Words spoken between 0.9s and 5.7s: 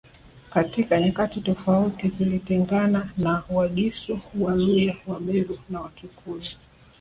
nyakati tofauti zilitengana na Wagisu Waluya Wameru